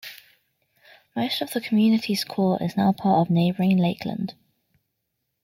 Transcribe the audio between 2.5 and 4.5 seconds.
is now part of neighboring Lakeland.